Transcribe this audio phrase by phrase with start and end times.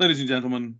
[0.00, 0.76] Ladies and gentlemen,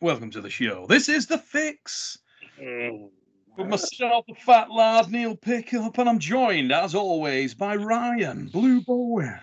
[0.00, 0.86] welcome to the show.
[0.86, 2.16] This is The Fix.
[2.60, 8.80] With myself, the fat lad, Neil Pickup, and I'm joined, as always, by Ryan, Blue
[8.80, 9.40] Bowen,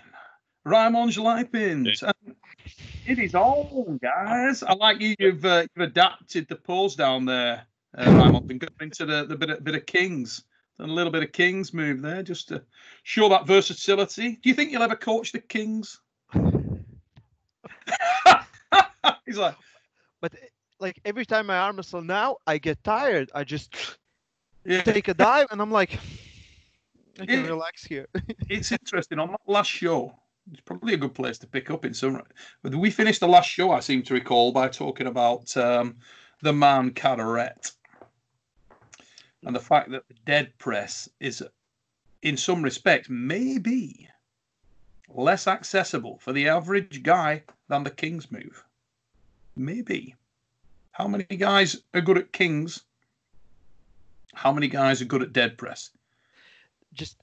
[0.63, 2.01] Raymond Liepins.
[2.01, 2.33] And
[3.05, 4.63] it is on, guys.
[4.63, 7.67] I like you, you've, uh, you've adapted the pose down there,
[7.97, 10.45] uh, Raymond, and got into the, the bit, of, bit of Kings.
[10.79, 12.63] Done a little bit of Kings move there just to
[13.03, 14.39] show that versatility.
[14.41, 15.99] Do you think you'll ever coach the Kings?
[19.29, 19.55] He's like,
[20.21, 20.47] But eh,
[20.79, 23.29] like every time my arm muscle now, I get tired.
[23.35, 23.75] I just
[24.65, 24.81] yeah.
[24.81, 25.99] take a dive and I'm like,
[27.19, 27.47] I can Yeah.
[27.47, 28.07] relax here.
[28.49, 29.19] it's interesting.
[29.19, 30.15] On that last show,
[30.51, 32.23] it's probably a good place to pick up in some.
[32.63, 35.97] But we finished the last show, I seem to recall, by talking about um,
[36.41, 37.71] the man Cadorette
[39.45, 41.43] and the fact that the dead press is,
[42.23, 44.07] in some respects, maybe
[45.07, 48.63] less accessible for the average guy than the King's move.
[49.59, 50.15] Maybe.
[50.91, 52.83] How many guys are good at Kings?
[54.33, 55.91] How many guys are good at dead press?
[56.93, 57.17] just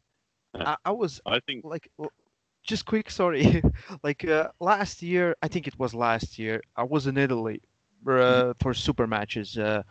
[0.55, 1.91] I, I was I think like
[2.63, 3.63] just quick sorry
[4.03, 7.61] like uh, last year i think it was last year i was in italy
[8.09, 9.83] uh, for super matches uh,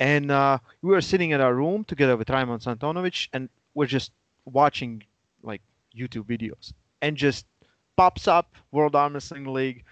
[0.00, 4.12] and uh, we were sitting in our room together with Raymond Santonovic and we're just
[4.46, 5.02] watching
[5.42, 5.62] like
[5.96, 7.46] youtube videos and just
[7.96, 9.84] pops up world arm wrestling league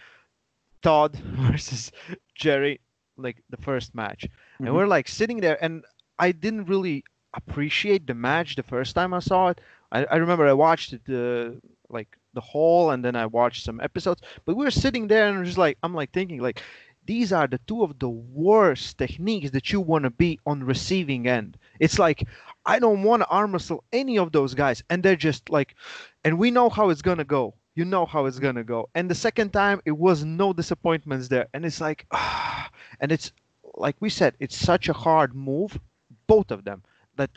[0.86, 1.12] todd
[1.50, 1.92] versus
[2.34, 2.80] jerry
[3.16, 4.22] like the first match
[4.64, 4.74] and Mhm.
[4.74, 5.84] we're like sitting there and
[6.18, 7.04] i didn't really
[7.40, 9.60] appreciate the match the first time i saw it
[9.92, 11.52] I, I remember I watched it uh,
[11.88, 14.20] like the whole, and then I watched some episodes.
[14.44, 16.60] But we were sitting there, and just like I'm like thinking like
[17.06, 21.28] these are the two of the worst techniques that you want to be on receiving
[21.28, 21.56] end.
[21.78, 22.26] It's like
[22.66, 25.76] I don't want to arm wrestle any of those guys, and they're just like,
[26.24, 27.54] and we know how it's gonna go.
[27.76, 28.88] You know how it's gonna go.
[28.96, 33.32] And the second time, it was no disappointments there, and it's like, ah, and it's
[33.74, 35.78] like we said, it's such a hard move,
[36.26, 36.82] both of them,
[37.16, 37.30] that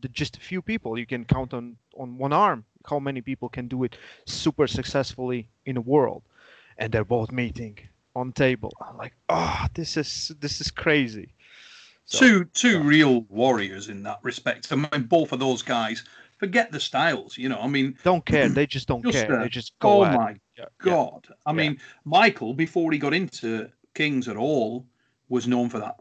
[0.00, 3.48] the, just a few people you can count on on one arm how many people
[3.48, 6.22] can do it super successfully in a world
[6.78, 7.78] and they're both meeting
[8.14, 11.28] on table i'm like oh this is this is crazy
[12.06, 12.86] So, two two yeah.
[12.86, 14.72] real warriors in that respect.
[14.72, 16.04] I mean, both of those guys.
[16.38, 17.58] Forget the styles, you know.
[17.58, 20.14] I mean, don't care they just don't Just, care uh, they just go oh at
[20.14, 20.92] my Yeah, yeah.
[20.92, 21.28] god!
[21.46, 24.86] I mean, Michael before he got into Kings at all
[25.28, 25.96] was known for that.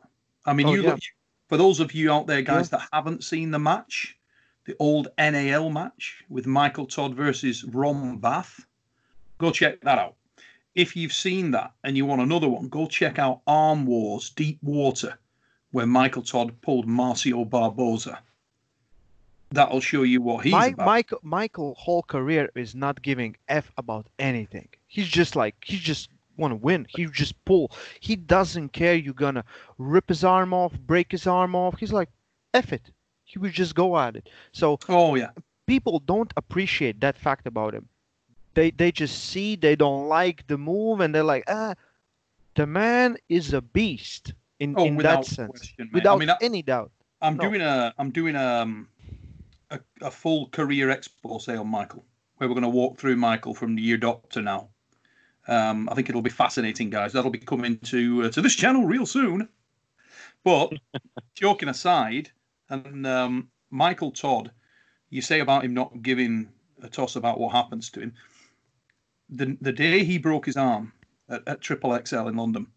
[0.46, 0.92] I mean, Oh, you yeah.
[0.92, 1.00] look,
[1.48, 4.18] for those of you out there, guys, that haven't seen the match,
[4.66, 8.66] the old NAL match with Michael Todd versus Ron Bath,
[9.38, 10.16] go check that out.
[10.76, 14.60] If you've seen that and you want another one, go check out Arm Wars Deep
[14.62, 15.18] Water,
[15.72, 18.20] where Michael Todd pulled Marcio Barboza.
[19.52, 20.86] That'll show you what he's about.
[20.86, 24.68] Michael Michael whole career is not giving f about anything.
[24.88, 26.86] He's just like he just want to win.
[26.90, 27.72] He just pull.
[28.00, 28.96] He doesn't care.
[28.96, 29.46] You're gonna
[29.78, 31.78] rip his arm off, break his arm off.
[31.80, 32.10] He's like,
[32.54, 32.92] f it.
[33.24, 34.30] He would just go at it.
[34.52, 35.30] So oh yeah,
[35.68, 37.88] people don't appreciate that fact about him.
[38.56, 41.76] They they just see they don't like the move and they're like, ah,
[42.56, 46.06] the man is a beast in Oh, in that sense, question, mate.
[46.06, 46.92] I without mean, I- any doubt.
[47.22, 47.44] I'm No.
[47.50, 48.88] doing a I'm doing um,
[49.70, 52.06] a a full career expose on Michael,
[52.38, 54.70] where we're going to walk through Michael from the year doctor now.
[55.48, 57.14] Um, I think it'll be fascinating, guys.
[57.14, 59.50] That'll be coming to uh, to this channel real soon.
[60.44, 60.74] But
[61.36, 62.32] joking aside,
[62.70, 64.52] and um, Michael Todd,
[65.10, 66.50] you say about him not giving
[66.82, 68.14] a toss about what happens to him.
[69.30, 70.94] The the day he broke his arm
[71.30, 72.68] at, at Triple XL in London,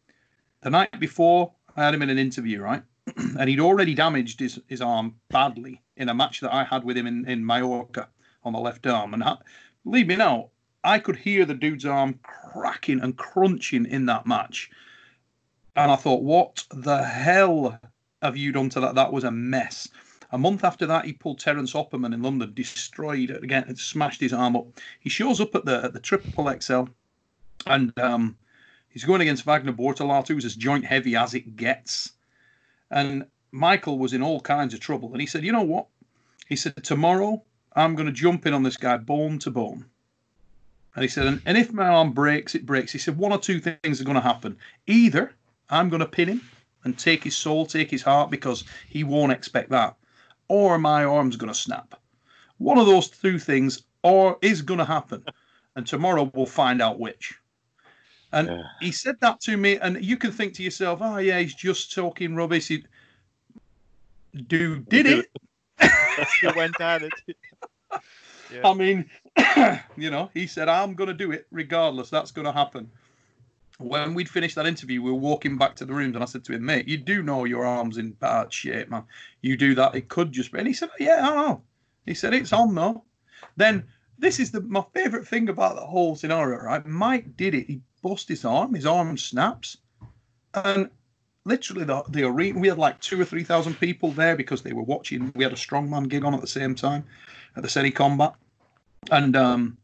[0.62, 2.82] the night before, I had him in an interview, right?
[3.38, 6.96] and he'd already damaged his, his arm badly in a match that I had with
[6.96, 8.08] him in, in Mallorca
[8.44, 9.14] on the left arm.
[9.14, 9.24] And
[9.84, 10.50] believe me now,
[10.84, 14.70] I could hear the dude's arm cracking and crunching in that match.
[15.76, 17.78] And I thought, what the hell
[18.22, 18.94] have you done to that?
[18.94, 19.88] That was a mess.
[20.30, 24.20] A month after that, he pulled Terence Opperman in London, destroyed it again, and smashed
[24.20, 24.66] his arm up.
[25.00, 26.84] He shows up at the at the Triple XL,
[27.66, 28.36] and um,
[28.90, 32.12] he's going against Wagner Bortolato, who's as joint heavy as it gets.
[32.90, 35.12] And Michael was in all kinds of trouble.
[35.12, 35.86] And he said, You know what?
[36.48, 37.42] He said, Tomorrow
[37.74, 39.86] I'm going to jump in on this guy bone to bone.
[40.94, 42.90] And he said, and, and if my arm breaks, it breaks.
[42.90, 44.56] He said, One or two things are going to happen.
[44.86, 45.32] Either
[45.70, 46.48] I'm going to pin him
[46.84, 49.96] and take his soul, take his heart, because he won't expect that,
[50.48, 51.94] or my arm's going to snap.
[52.56, 55.24] One of those two things or is going to happen.
[55.76, 57.34] And tomorrow we'll find out which.
[58.32, 58.62] And Yeah.
[58.80, 61.94] he said that to me, and you can think to yourself, "Oh yeah, he's just
[61.94, 62.84] talking rubbish." He,
[64.46, 65.30] dude, did it?
[66.40, 67.12] he went at it.
[68.50, 68.70] Yeah.
[68.70, 69.10] I mean,
[69.98, 72.08] you know, he said, "I'm going to do it regardless.
[72.08, 72.90] That's going to happen."
[73.78, 76.44] when we'd finished that interview, we were walking back to the rooms, and I said
[76.44, 79.04] to him, "Mate, you do know your arm's in bad shape, man.
[79.40, 81.62] You do that, it could just be." And he said, "Yeah, I know."
[82.04, 83.04] He said, "It's on though."
[83.56, 83.84] Then
[84.18, 86.84] this is the my favourite thing about the whole scenario, right?
[86.86, 87.66] Mike did it.
[87.68, 88.74] He bust his arm.
[88.74, 89.78] His arm snaps,
[90.54, 90.90] and
[91.44, 92.58] literally the the arena.
[92.58, 95.32] We had like two or three thousand people there because they were watching.
[95.34, 97.04] We had a strongman gig on at the same time
[97.56, 98.34] at the City Combat,
[99.10, 99.76] and um,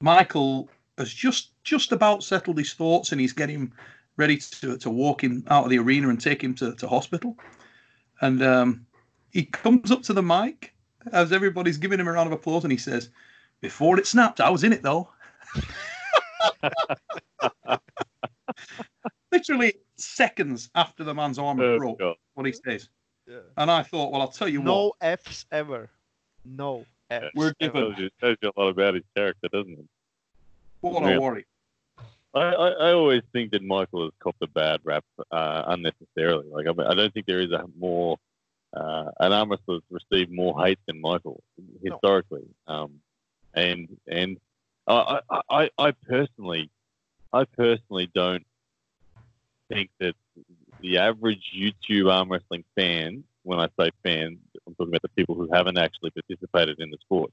[0.00, 3.72] Michael has just just about settled his thoughts and he's getting
[4.16, 7.36] ready to, to walk him out of the arena and take him to, to hospital.
[8.20, 8.86] And um,
[9.30, 10.74] he comes up to the mic
[11.12, 13.08] as everybody's giving him a round of applause and he says,
[13.60, 15.08] Before it snapped, I was in it though.
[19.32, 22.16] Literally seconds after the man's arm oh, broke, God.
[22.34, 22.88] what he says.
[23.26, 23.38] Yeah.
[23.56, 24.94] And I thought, well, I'll tell you no what.
[25.00, 25.90] No F's ever.
[26.44, 27.30] No F's.
[27.34, 27.94] We're given.
[27.94, 29.86] Tells tells you a lot about his character, doesn't it?
[30.80, 31.46] What a worry.
[32.34, 36.46] I, I, I, always think that Michael has copped a bad rap uh, unnecessarily.
[36.50, 38.16] Like I, mean, I don't think there is a more
[38.74, 41.42] uh, an arm wrestler that's received more hate than Michael
[41.82, 42.46] historically.
[42.66, 42.74] No.
[42.74, 43.00] Um,
[43.54, 44.38] and and
[44.86, 45.20] I,
[45.50, 46.70] I, I personally
[47.32, 48.46] I personally don't
[49.72, 50.14] think that
[50.80, 55.34] the average YouTube arm wrestling fan, when I say fan, I'm talking about the people
[55.34, 57.32] who haven't actually participated in the sport.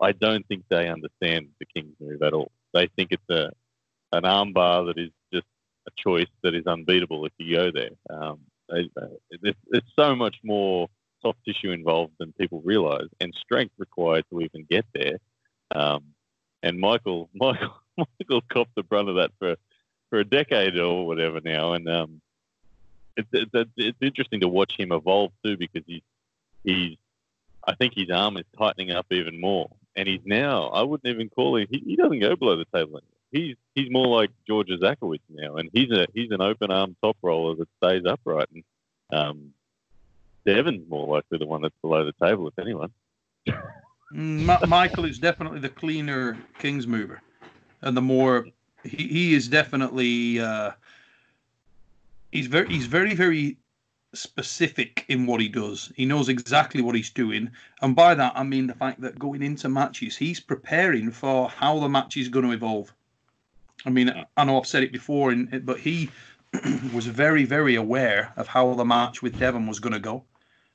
[0.00, 2.50] I don't think they understand the King's move at all.
[2.72, 3.50] They think it's a
[4.12, 5.46] an armbar that is just
[5.86, 7.90] a choice that is unbeatable if you go there.
[8.10, 8.88] Um, there's,
[9.68, 10.88] there's so much more
[11.22, 15.18] soft tissue involved than people realise, and strength required to even get there.
[15.72, 16.04] Um,
[16.62, 19.56] and Michael, Michael, Michael copped the brunt of that for
[20.10, 22.20] for a decade or whatever now, and um,
[23.16, 26.02] it's, it's it's interesting to watch him evolve too because he's
[26.64, 26.96] he's
[27.66, 31.30] I think his arm is tightening up even more, and he's now I wouldn't even
[31.30, 34.68] call him he, he doesn't go below the table anymore he's he's more like George
[34.68, 38.48] Zakowicz now, and he's a he's an open arm top roller that stays upright.
[38.52, 38.64] And
[39.12, 39.52] um,
[40.88, 42.90] more likely the one that's below the table, if anyone.
[44.12, 47.22] Michael is definitely the cleaner Kings mover,
[47.82, 48.46] and the more
[48.84, 50.72] he, he is definitely uh,
[52.32, 53.56] he's very he's very very
[54.12, 55.92] specific in what he does.
[55.94, 57.50] He knows exactly what he's doing,
[57.82, 61.78] and by that I mean the fact that going into matches, he's preparing for how
[61.78, 62.92] the match is going to evolve.
[63.86, 66.10] I mean, I know I've said it before, in, but he
[66.92, 70.24] was very, very aware of how the match with Devon was going to go.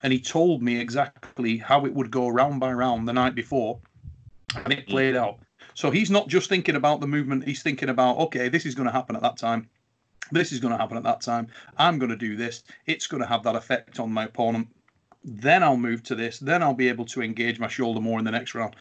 [0.03, 3.79] And he told me exactly how it would go round by round the night before.
[4.55, 5.39] And it played out.
[5.75, 8.87] So he's not just thinking about the movement, he's thinking about, okay, this is going
[8.87, 9.69] to happen at that time.
[10.31, 11.47] This is going to happen at that time.
[11.77, 12.63] I'm going to do this.
[12.87, 14.67] It's going to have that effect on my opponent.
[15.23, 16.39] Then I'll move to this.
[16.39, 18.75] Then I'll be able to engage my shoulder more in the next round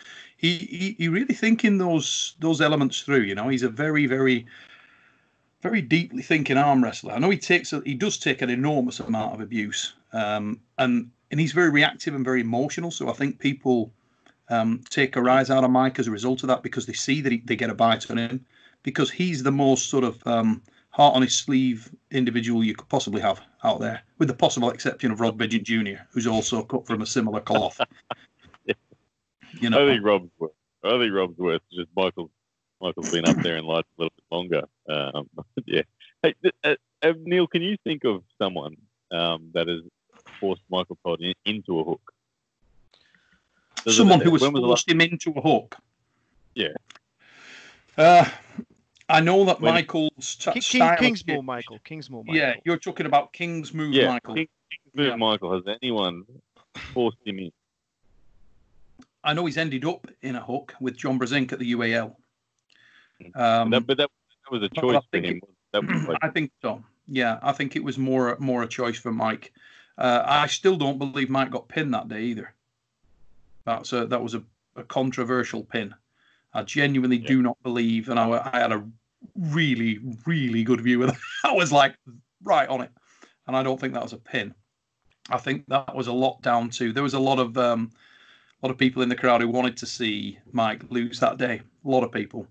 [0.44, 3.23] he, he, he really thinking those those elements through.
[3.23, 4.47] You know, he's a very very
[5.62, 7.14] very deeply thinking arm wrestler.
[7.14, 11.11] I know he takes a, he does take an enormous amount of abuse, um, and
[11.31, 12.90] and he's very reactive and very emotional.
[12.90, 13.90] So I think people
[14.49, 17.20] um, take a rise out of Mike as a result of that because they see
[17.20, 18.44] that he, they get a bite on him
[18.82, 23.20] because he's the most sort of um, heart on his sleeve individual you could possibly
[23.20, 27.02] have out there, with the possible exception of Rob Vigeant Jr., who's also cut from
[27.02, 27.81] a similar cloth.
[29.61, 30.52] You know, I think Rob's worth.
[30.82, 31.62] I think Rob's worth.
[31.73, 32.31] Just Michael.
[32.81, 34.62] Michael's been up there in life a little bit longer.
[34.88, 35.31] Um,
[35.67, 35.82] yeah.
[36.23, 38.76] Hey, uh, uh, Neil, can you think of someone
[39.12, 39.80] um, that has
[40.40, 42.13] forced Michael Todd in, into a hook?
[43.85, 45.76] Does someone who has forced him into a hook.
[46.55, 46.69] Yeah.
[47.97, 48.25] Uh,
[49.09, 51.79] I know that when Michael's t- King, Kingsmore Michael.
[51.85, 52.35] Kingsmore Michael.
[52.35, 54.35] Yeah, you're talking about King's move yeah, Michael.
[54.35, 55.17] King, King's move yeah.
[55.17, 55.53] Michael.
[55.53, 56.25] Has anyone
[56.93, 57.53] forced him in?
[59.23, 62.14] I know he's ended up in a hook with John Brzenk at the UAL.
[63.35, 64.11] Um, that, but that,
[64.45, 65.41] that, was a choice for him.
[65.73, 66.19] It, like...
[66.23, 66.83] I think so.
[67.07, 69.53] Yeah, I think it was more more a choice for Mike.
[69.97, 72.55] Uh, I still don't believe Mike got pinned that day either.
[73.66, 74.42] That's a, that was a,
[74.76, 75.94] a controversial pin.
[76.52, 77.28] I genuinely yeah.
[77.28, 78.85] do not believe, and I, I had a
[79.37, 81.18] really really good view of that.
[81.44, 81.97] I was like
[82.42, 82.90] right on it,
[83.47, 84.54] and I don't think that was a pin.
[85.30, 87.90] I think that was a lot down to there was a lot of um,
[88.62, 91.62] a lot of people in the crowd who wanted to see Mike lose that day.
[91.85, 92.47] A lot of people,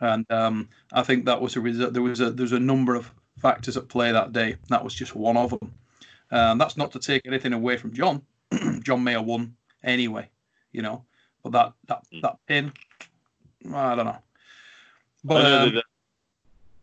[0.00, 1.92] and um, I think that was a result.
[1.92, 3.10] There was a there's a number of
[3.40, 4.56] factors at play that day.
[4.68, 5.72] That was just one of them.
[6.30, 8.22] And that's not to take anything away from John.
[8.82, 10.28] John may have won anyway,
[10.72, 11.04] you know.
[11.42, 12.20] But that that hmm.
[12.22, 12.72] that pin,
[13.74, 14.18] I don't know.
[15.24, 15.84] But um, that,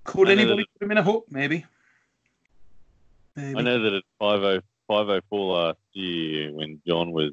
[0.03, 1.25] could anybody put him in a hook?
[1.29, 1.65] Maybe.
[3.35, 3.59] Maybe.
[3.59, 7.31] I know that at 50, 504 last year, when John was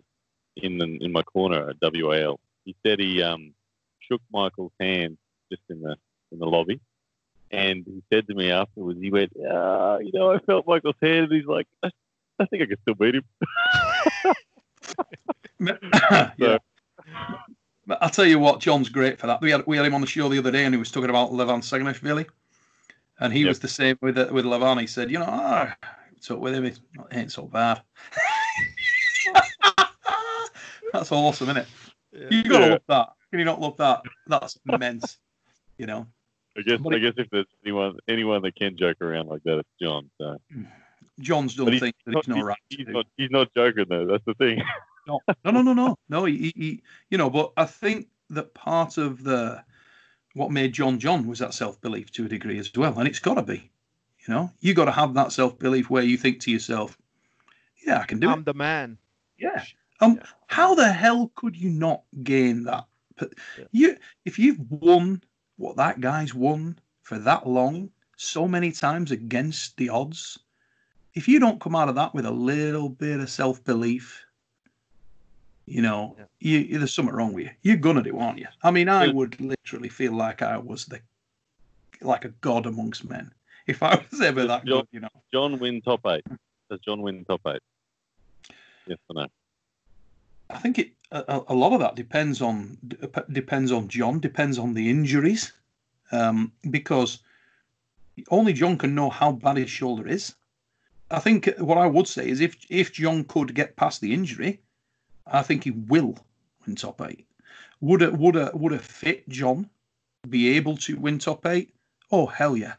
[0.56, 2.40] in the, in my corner at WAL.
[2.64, 3.54] He said he um,
[4.00, 5.18] shook Michael's hand
[5.50, 5.96] just in the
[6.30, 6.80] in the lobby,
[7.50, 11.24] And he said to me afterwards, he went, uh, you know, I felt Michael's hand,
[11.24, 11.90] and he's like, I,
[12.38, 13.24] I think I can still beat him.
[16.38, 16.58] yeah.
[17.86, 19.40] But I'll tell you what, John's great for that.
[19.40, 21.10] We had we had him on the show the other day, and he was talking
[21.10, 22.26] about Levan Saginashvili,
[23.20, 23.48] and he Yep.
[23.48, 24.80] was the same with with Levan.
[24.80, 25.76] He said, you know, ah,
[26.30, 26.78] with him, it
[27.12, 27.82] ain't so bad.
[30.92, 31.68] That's awesome, isn't it?
[32.30, 32.70] You gotta Yeah.
[32.72, 33.08] love that.
[33.30, 34.02] Can you not love that?
[34.26, 35.18] That's immense.
[35.78, 36.06] You know,
[36.56, 39.58] I guess But I guess if there's anyone anyone that can joke around like that,
[39.58, 40.10] it's John.
[40.20, 40.36] So.
[41.20, 44.06] John's done things that not- he's no right He's not he's not joking though.
[44.06, 44.62] That's the thing.
[45.06, 46.24] No, no, no, no, no.
[46.24, 49.62] He, he, you know, but I think that part of the
[50.34, 53.18] what made John John was that self belief to a degree as well, and it's
[53.18, 53.70] got to be.
[54.26, 56.96] You know, you got to have that self belief where you think to yourself,
[57.84, 58.32] "Yeah, I can do it.
[58.32, 58.98] I'm the man.
[59.36, 59.64] Yeah.
[60.00, 60.26] Um, Yeah.
[60.46, 62.86] how the hell could you not gain that?
[63.16, 63.64] But Yeah.
[63.72, 65.22] you, if you've won
[65.56, 70.38] what that guy's won for that long, so many times against the odds,
[71.14, 74.24] if you don't come out of that with a little bit of self belief,
[75.66, 76.24] you know, Yeah.
[76.40, 77.50] you, there's something wrong with you.
[77.62, 78.48] You're gonna do, aren't you?
[78.62, 79.12] I mean, I Yeah.
[79.12, 81.00] would literally feel like I was the
[82.00, 83.32] like a god amongst men
[83.68, 85.08] if I was ever that John- good, you know.
[85.32, 86.24] John win top eight.
[86.68, 87.60] Does John win top eight?
[88.86, 89.26] Yes or no?
[90.50, 92.78] I think it a, a lot of that depends on
[93.30, 95.52] depends on John, depends on the injuries,
[96.10, 97.20] um, because
[98.30, 100.34] only John can know how bad his shoulder is.
[101.10, 104.60] I think what I would say is if if John could get past the injury,
[105.26, 106.16] I think he will
[106.66, 107.26] win top eight.
[107.80, 109.68] Would a would a would a fit John
[110.28, 111.74] be able to win top eight?
[112.10, 112.74] Oh hell yeah,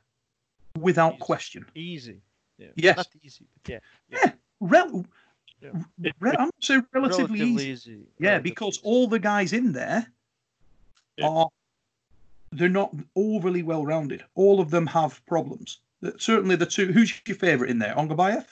[0.80, 1.20] without Easy.
[1.22, 1.66] question.
[1.76, 2.18] Easy.
[2.58, 2.68] Yeah.
[2.76, 2.98] Yes.
[2.98, 3.82] Not easy, but
[4.12, 4.32] yeah.
[4.60, 5.06] Rel-
[5.62, 5.72] Yeah.
[6.20, 7.70] re- I'm not saying relatively, Relatively easy.
[7.92, 8.08] easy.
[8.20, 8.82] Yeah, relatively because easy.
[8.86, 10.08] all the guys in there
[11.18, 11.28] Yeah.
[11.28, 11.50] are
[12.52, 14.24] they're not overly well rounded.
[14.36, 15.80] All of them have problems.
[16.18, 16.92] Certainly the two.
[16.92, 17.96] Who's your favourite in there?
[17.96, 18.46] Ongarbayev?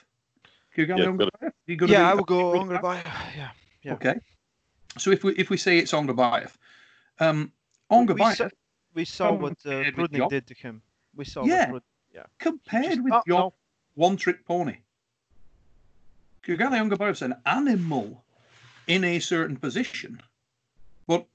[0.76, 1.52] Yeah, Ongarbayev?
[1.78, 2.60] Gonna Yeah, be- I would go Right.
[2.62, 2.96] Ongar by.
[3.36, 3.52] Yeah.
[3.84, 3.94] Yeah.
[3.94, 4.16] Okay.
[4.98, 6.52] So if we if we say it's Ongarbayev,
[7.20, 7.52] um,
[7.90, 8.50] We- we saw,
[8.94, 10.30] we saw what uh, compared with Prudnik Job.
[10.30, 10.82] did to him.
[11.16, 11.72] We saw Yeah.
[11.72, 11.84] what
[12.14, 13.54] Prudnik compared just- with oh, your no.
[13.96, 14.78] one trick pony,
[16.44, 18.24] Kugali Ongarbayev's an animal
[18.88, 20.22] in a certain position,
[21.08, 21.26] but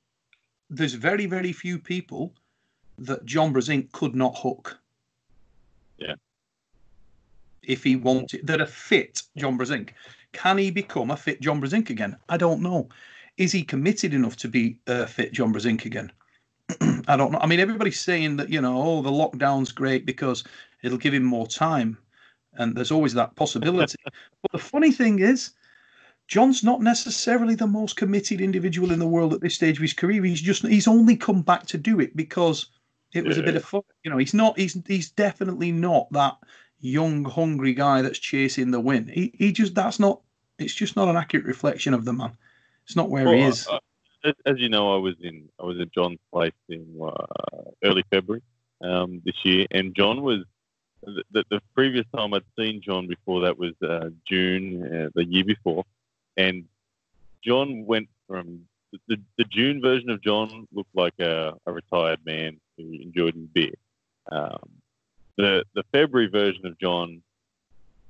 [0.71, 2.35] there's very very few people
[2.99, 4.79] that John Brzenk could not hook.
[5.99, 6.15] Yeah.
[7.63, 9.91] If he wanted that a fit John Brzenk,
[10.37, 12.15] can he become a fit John Brzenk again?
[12.29, 12.91] I don't know.
[13.39, 16.13] Is he committed enough to be a fit John Brzenk again?
[17.09, 17.39] I don't know.
[17.39, 20.45] I mean, everybody's saying that you know, oh, the lockdown's great because
[20.83, 21.97] it'll give him more time,
[22.53, 23.97] and there's always that possibility.
[24.43, 25.53] but the funny thing is,
[26.29, 29.95] John's not necessarily the most committed individual in the world at this stage of his
[29.95, 30.23] career.
[30.23, 32.67] He's just he's only come back to do it because
[33.15, 33.83] it was a bit of fun.
[34.05, 36.37] You know, he's not he's he's definitely not that
[36.81, 39.09] young, hungry guy that's chasing the win.
[39.09, 40.21] He he just that's not
[40.59, 42.37] it's just not an accurate reflection of the man.
[42.85, 43.67] It's not where he is.
[43.67, 43.79] uh,
[44.25, 48.05] as, as you know, I was in I was at John's place in uh, early
[48.11, 48.43] February
[48.83, 50.45] um, this year, and John was
[51.03, 55.25] the, the, the previous time I'd seen John before that was uh, June uh, the
[55.25, 55.85] year before,
[56.37, 56.65] and
[57.43, 58.67] John went from
[59.09, 63.47] the, the June version of John looked like a, a retired man who enjoyed his
[63.47, 63.75] beer.
[64.31, 64.71] Um,
[65.37, 67.23] the the February version of John,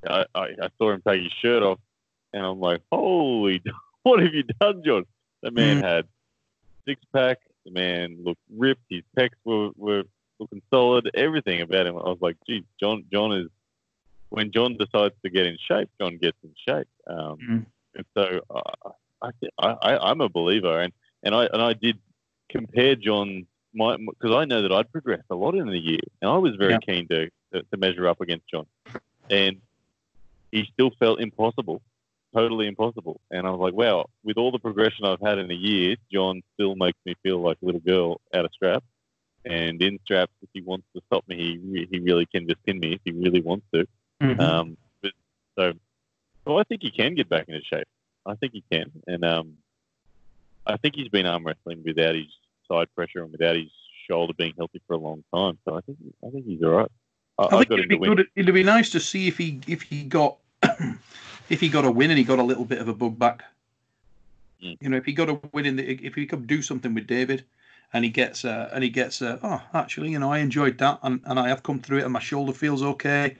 [0.08, 1.78] I, I, I saw him take his shirt off,
[2.36, 3.62] and I'm like, holy,
[4.02, 5.04] what have you done, John?
[5.42, 5.82] The man Mm.
[5.84, 6.04] had
[6.86, 7.38] six pack.
[7.64, 8.82] The man looked ripped.
[8.90, 10.04] His pecs were, were
[10.38, 11.10] looking solid.
[11.14, 11.96] Everything about him.
[11.96, 13.04] I was like, geez, John.
[13.12, 13.48] John is
[14.28, 15.88] when John decides to get in shape.
[16.00, 16.88] John gets in shape.
[17.06, 17.66] Um, Mm.
[17.96, 18.90] And so uh,
[19.22, 21.98] I, I, I, I'm a believer, and, and I and I did
[22.50, 26.30] compare John my because I know that I'd progressed a lot in the year, and
[26.30, 26.78] I was very Yeah.
[26.86, 28.66] keen to, to to measure up against John,
[29.30, 29.62] and
[30.52, 31.80] he still felt impossible,
[32.36, 33.20] totally impossible.
[33.30, 36.42] And I was like, wow, with all the progression I've had in a year, John
[36.54, 38.86] still makes me feel like a little girl out of straps.
[39.44, 42.80] And in straps, if he wants to stop me, he he really can just pin
[42.80, 43.86] me if he really wants to.
[44.20, 44.40] Mhm.
[44.40, 45.12] Um, but
[45.56, 45.72] so,
[46.44, 47.86] so I think he can get back into shape.
[48.26, 49.56] I think he can, and um,
[50.66, 52.26] I think he's been arm wrestling without his
[52.66, 53.70] side pressure and without his
[54.10, 55.58] shoulder being healthy for a long time.
[55.64, 56.90] So I think I think he's all right.
[57.38, 58.26] I, I think it'd be good.
[58.34, 60.38] It'd be nice to see if he if he got
[61.48, 63.44] if he got a win and he got a little bit of a bug back.
[64.62, 64.78] Mm.
[64.80, 67.06] You know, if he got a win in the if he could do something with
[67.06, 67.44] David,
[67.92, 70.98] and he gets uh, and he gets uh, oh actually you know I enjoyed that
[71.02, 73.36] and, and I have come through it and my shoulder feels okay.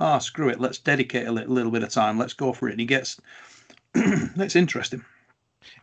[0.00, 0.60] Ah, screw it.
[0.60, 2.18] Let's dedicate a little, little bit of time.
[2.18, 2.72] Let's go for it.
[2.72, 3.20] And he gets
[3.92, 5.04] that's interesting.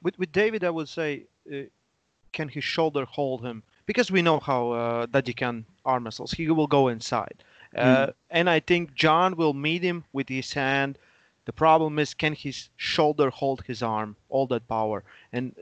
[0.03, 1.63] With with David, I would say, uh,
[2.33, 6.31] can his shoulder hold him because we know how uh, that he can arm muscles
[6.31, 7.43] He will go inside,
[7.75, 10.97] uh, and I think John will meet him with his hand.
[11.51, 15.03] The problem is, can his shoulder hold his arm, all that power,
[15.33, 15.53] and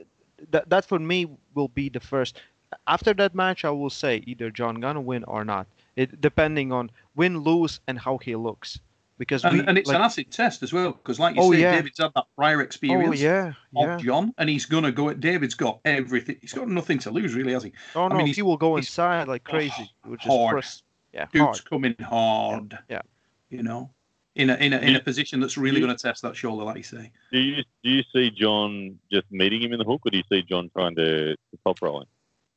[0.52, 2.40] that that for me will be the first.
[2.86, 5.66] After that match, I will say either John gonna win or not.
[5.96, 8.78] It depending on win, lose, and how he looks.
[9.18, 11.50] Because And, we, and it's like- an acid test as well, because like you Oh,
[11.52, 11.74] say, yeah.
[11.74, 13.94] David's had that prior oh experience yeah, yeah.
[13.96, 15.12] of John, and he's gonna go.
[15.12, 16.36] David's got everything.
[16.40, 17.72] He's got nothing to lose, really, has he?
[17.96, 20.52] Oh no, I mean, he will go inside like oh, crazy, which is hard.
[20.52, 20.84] press.
[21.12, 21.64] Yeah, Dude's hard.
[21.68, 22.78] coming hard.
[22.88, 23.02] Yeah.
[23.50, 23.90] You know,
[24.34, 26.76] in a in a in a position that's really going to test that shoulder, like
[26.76, 27.10] you say.
[27.32, 30.24] Do you do you see John just meeting him in the hook, or do you
[30.30, 32.06] see John trying to, to top roll him?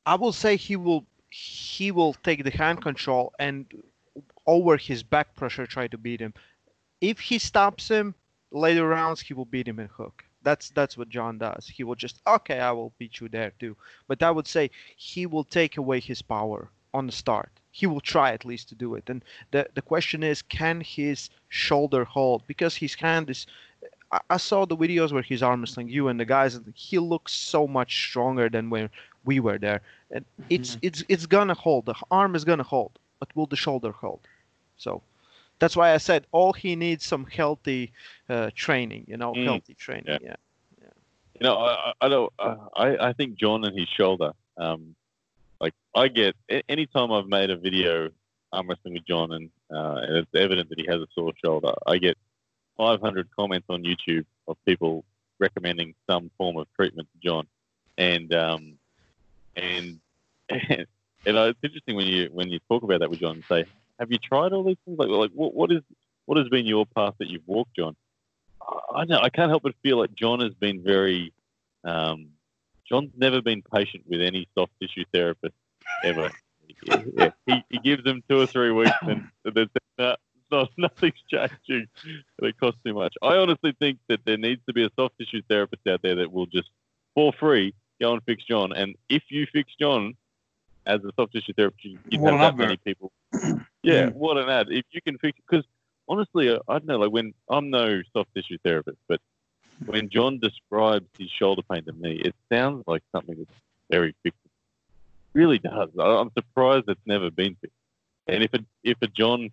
[0.06, 3.66] I will say he will he will take the hand control and
[4.46, 6.34] over his back pressure try to beat him.
[7.02, 8.14] If he stops him
[8.52, 10.24] later rounds, he will beat him in hook.
[10.44, 11.68] That's that's what John does.
[11.68, 13.76] He will just okay, I will beat you there too.
[14.08, 17.50] But I would say he will take away his power on the start.
[17.80, 19.10] He will try at least to do it.
[19.10, 22.44] And the the question is, can his shoulder hold?
[22.48, 23.46] Because his hand is.
[24.12, 26.98] I, I saw the videos where he's arm wrestling you and the guys, and he
[27.00, 28.90] looks so much stronger than when
[29.26, 29.82] we were there.
[30.12, 31.86] And it's it's it's gonna hold.
[31.86, 34.20] The arm is gonna hold, but will the shoulder hold?
[34.78, 35.02] So
[35.60, 37.92] that's why I said all he needs some healthy
[38.30, 39.06] uh, training.
[39.08, 40.20] You know, Mm, healthy training.
[40.22, 40.36] yeah.
[40.82, 40.90] Yeah.
[41.40, 42.34] You know, I, I- I don't.
[42.76, 44.32] I, I think John and his shoulder.
[44.58, 44.96] Um,
[45.64, 46.36] like I get
[46.68, 48.10] anytime I've made a video
[48.52, 51.74] arm wrestling with John, and, uh, and it's evident that he has a sore shoulder.
[51.88, 52.18] I get
[52.76, 55.06] 500 comments on YouTube of people
[55.40, 57.48] recommending some form of treatment to John,
[57.98, 58.74] and um,
[59.56, 60.00] and
[60.50, 60.86] and,
[61.26, 63.64] and it's interesting when you when you talk about that with John and say,
[64.00, 65.00] "Have you tried all these things?
[65.00, 65.82] Like, like what what is
[66.26, 67.96] what has been your path that you've walked, John?"
[68.94, 71.32] I know I can't help but feel like John has been very.
[71.86, 72.32] Um,
[72.88, 75.56] John's never been patient with any soft tissue therapist
[76.04, 76.32] ever.
[77.16, 80.18] Yeah, he, he gives them two or three weeks and then says,
[80.52, 81.88] no, nothing's changing.
[82.06, 83.14] And it costs too much.
[83.22, 86.32] I honestly think that there needs to be a soft tissue therapist out there that
[86.32, 86.70] will just,
[87.16, 88.74] for free, go and fix John.
[88.74, 90.16] And if you fix John
[90.86, 93.12] as a soft tissue therapist, you What have that many people.
[93.86, 94.68] Yeah, what an ad.
[94.70, 95.66] If you can fix, because
[96.08, 99.20] honestly, I, I don't know, like when I'm no soft tissue therapist, but
[99.86, 103.60] when John describes his shoulder pain to me, it sounds like something that's
[103.92, 104.34] very fixable.
[105.34, 105.90] Really does.
[106.00, 107.76] I, I'm surprised it's never been fixed.
[108.28, 109.50] And if a, if a John,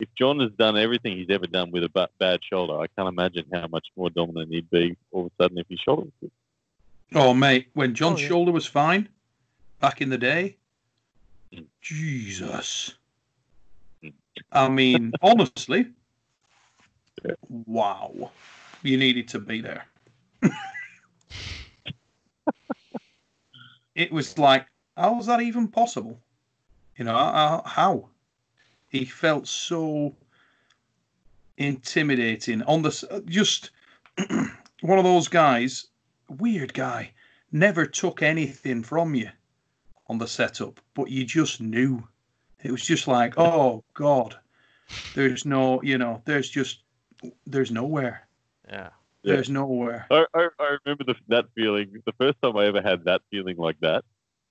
[0.00, 3.44] if John has done everything he's ever done with a bad shoulder, I can't imagine
[3.52, 6.36] how much more dominant he'd be all of a sudden if his shoulder was fixed.
[7.14, 8.28] Oh mate, when John's Oh, yeah.
[8.28, 9.08] shoulder was fine
[9.80, 10.56] back in the day,
[11.54, 11.64] Mm.
[11.80, 12.94] Jesus.
[14.02, 14.12] Mm.
[14.50, 15.86] I mean, honestly,
[17.24, 17.32] Yeah.
[17.48, 18.30] wow,
[18.82, 19.86] you needed to be there.
[23.94, 26.20] it was like, how was that even possible?
[26.96, 28.08] You know, uh, how?
[28.88, 30.14] He felt so
[31.58, 33.70] intimidating on the just
[34.80, 35.86] one of those guys
[36.28, 37.10] weird guy
[37.50, 39.30] never took anything from you
[40.08, 42.06] on the setup but you just knew
[42.62, 44.36] it was just like oh god
[45.14, 46.82] there's no you know there's just
[47.46, 48.25] there's nowhere
[48.68, 48.88] Yeah.
[49.22, 49.34] Yeah.
[49.34, 52.00] there's nowhere I, I, I remember the, that feeling.
[52.06, 54.04] The first time I ever had that feeling like that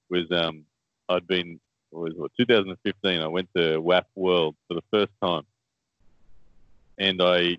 [0.10, 0.66] was um,
[1.08, 1.60] I'd been
[1.92, 3.22] it was what 2015.
[3.22, 5.44] I went to WAF World for the first time,
[6.98, 7.58] and I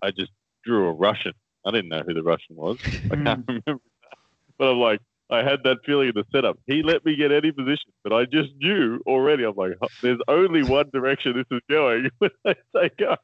[0.00, 0.30] I just
[0.64, 1.32] drew a Russian.
[1.66, 2.78] I didn't know who the Russian was.
[2.86, 4.18] I can't remember, that.
[4.56, 6.58] but I'm like I had that feeling in the setup.
[6.66, 9.44] He let me get any position, but I just knew already.
[9.44, 13.16] I'm like, there's only one direction this is going when I say go.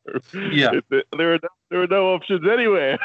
[0.52, 0.72] Yeah.
[0.90, 2.98] There are no, there are no options anywhere.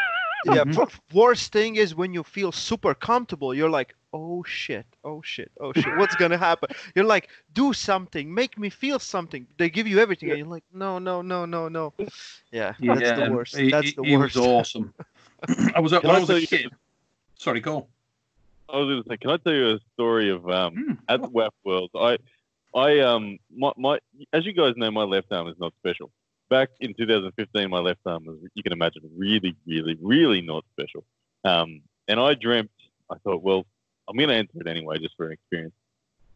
[0.45, 0.63] Yeah.
[0.63, 0.89] Mhm.
[1.13, 3.53] worst thing is when you feel super comfortable.
[3.53, 5.97] You're like, oh shit, oh shit, oh shit.
[5.97, 6.69] What's gonna happen?
[6.95, 9.45] You're like, do something, make me feel something.
[9.57, 11.93] They give you everything, and you're like, no, no, no, no, no.
[12.51, 13.57] Yeah, that's the worst.
[13.57, 14.35] he, That's the he worst.
[14.37, 14.93] was awesome
[15.75, 16.69] i was when I i was a kid
[17.35, 17.87] sorry go
[18.71, 21.21] I was going to say, can I tell you a story of um, Hmm, at
[21.21, 21.89] WAF World?
[21.95, 22.17] I,
[22.75, 23.99] I um, my, my,
[24.33, 26.11] as you guys know, my left arm is not special.
[26.49, 31.03] Back in 2015, my left arm was, you can imagine, really, really, really not special.
[31.45, 32.71] Um, and I dreamt,
[33.09, 33.65] I thought, well,
[34.07, 35.73] I'm going to enter it anyway, just for an experience.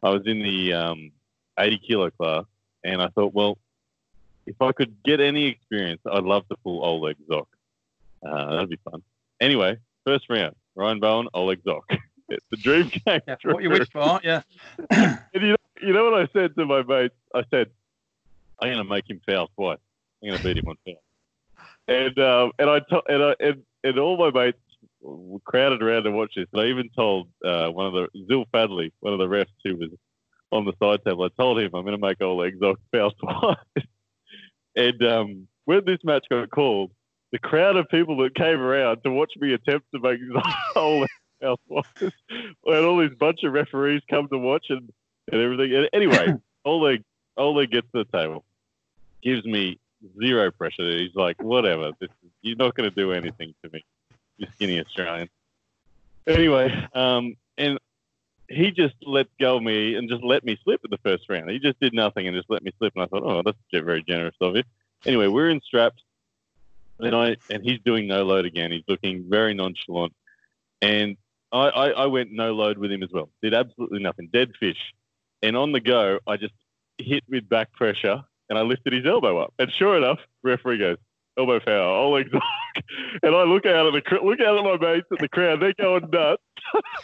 [0.03, 1.11] I was in the um,
[1.57, 2.45] 80 kilo class,
[2.83, 3.57] and I thought, well,
[4.45, 7.45] if I could get any experience, I'd love to pull Oleg Zhokh.
[8.25, 9.01] Uh, that'd be fun.
[9.41, 11.61] Anyway, first round, Ryan Bowen, Oleg
[12.31, 12.37] Zhokh.
[12.51, 13.53] the dream came yeah, true.
[13.53, 14.41] what you wish for yeah
[14.91, 17.15] And you know, you know what I said to my mates?
[17.35, 17.69] I said,
[18.61, 19.79] I'm going to make him foul twice.
[20.21, 21.65] I'm going to beat him on foul.
[21.87, 24.57] And um, and I to- and I and, and all my mates
[25.01, 26.47] were crowded around to watch this.
[26.53, 29.75] And I even told uh, one of the Zil Fadley, one of the refs who
[29.75, 29.89] was
[30.51, 31.25] on the side table.
[31.25, 33.85] I told him I'm going to make Oleg Zhokh foul twice.
[34.77, 36.91] and um, when this match got called,
[37.33, 40.19] the crowd of people that came around to watch me attempt to make
[40.75, 41.09] Oleg
[41.67, 44.91] twice, we had all these bunch of referees come to watch and,
[45.31, 45.73] and everything.
[45.75, 47.03] And anyway, Oleg
[47.37, 48.43] Oleg gets to the table,
[49.21, 49.79] gives me
[50.21, 50.83] zero pressure.
[50.97, 53.83] He's like, whatever, this is, you're not going to do anything to me,
[54.37, 55.29] you skinny Australian.
[56.27, 57.79] Anyway, um, and
[58.49, 61.49] he just let go of me and just let me slip in the first round.
[61.49, 62.93] He just did nothing and just let me slip.
[62.95, 64.63] And I thought, oh, that's very generous of you.
[65.05, 66.01] Anyway, we're in straps,
[66.99, 68.71] and I and he's doing no load again.
[68.71, 70.13] He's looking very nonchalant,
[70.81, 71.17] and
[71.53, 73.29] I, I, I went no load with him as well.
[73.41, 74.93] Did absolutely nothing, dead fish.
[75.41, 76.53] And on the go, I just
[76.97, 79.53] hit with back pressure and I lifted his elbow up.
[79.59, 80.97] And sure enough, referee goes,
[81.37, 82.29] elbow foul, Oleg
[83.23, 85.61] And I look out at the look out at my mates at the crowd.
[85.61, 86.41] They're going nuts,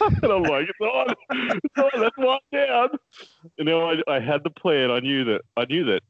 [0.00, 2.00] and I'm like, "It's on, it's on.
[2.00, 2.88] Let's wind down."
[3.58, 4.90] And now I, I had the plan.
[4.90, 6.02] I knew that I knew that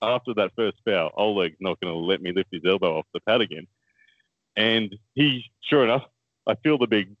[0.00, 3.20] after that first foul, Oleg's not going to let me lift his elbow off the
[3.20, 3.66] pad again.
[4.56, 6.04] And he, sure enough,
[6.46, 7.14] I feel the big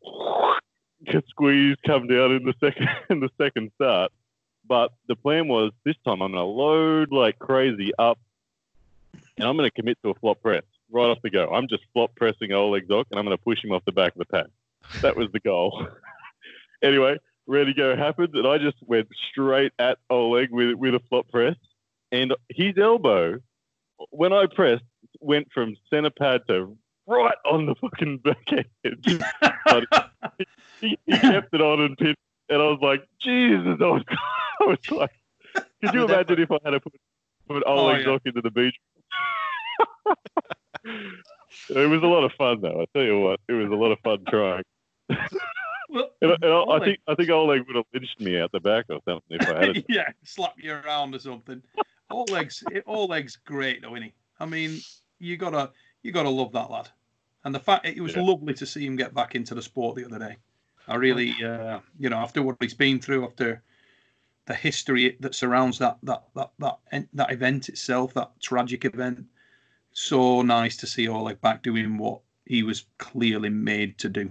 [1.28, 4.12] squeeze come down in the second in the second start.
[4.66, 8.18] But the plan was this time I'm going to load like crazy up,
[9.36, 11.48] and I'm going to commit to a flop press right off the go.
[11.48, 14.12] I'm just flop pressing Oleg Zhokh, and I'm going to push him off the back
[14.12, 14.46] of the pad.
[15.00, 15.88] That was the goal.
[16.82, 21.28] anyway, ready go happens, and I just went straight at Oleg with with a flop
[21.28, 21.56] press,
[22.12, 23.38] and his elbow,
[24.10, 24.84] when I pressed,
[25.20, 28.46] went from center pad to right on the fucking back
[28.84, 29.20] edge.
[30.80, 32.16] He, he, kept it on and pinned,
[32.48, 34.02] and I was like, Jesus, I was,
[34.60, 35.10] I was like,
[35.82, 36.92] could you imagine if I had to put
[37.48, 38.18] put oh, Oleg oh, yeah.
[38.24, 38.76] into the beach?
[40.84, 42.82] it was a lot of fun, though.
[42.82, 44.64] I tell you what, it was a lot of fun trying.
[45.92, 48.86] Well, and, and I, think I think Oleg would have lynched me out the back
[48.88, 49.84] or something if I had.
[49.90, 51.62] yeah, slap you around or something.
[52.10, 54.14] Oleg's Oleg's great, though, isn't he?
[54.40, 54.80] I mean,
[55.18, 55.70] you gotta
[56.02, 56.88] you gotta love that lad,
[57.44, 58.22] and the fact it was yeah.
[58.22, 60.36] lovely to see him get back into the sport the other day.
[60.88, 63.62] I really, uh, you know, after what he's been through, after
[64.46, 66.78] the history that surrounds that that that that
[67.12, 69.24] that event itself, that tragic event,
[69.92, 74.30] so nice to see Oleg back doing what he was clearly made to do.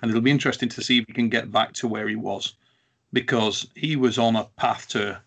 [0.00, 2.54] And it'll be interesting to see if he can get back to where he was
[3.12, 5.20] because he was on a path to.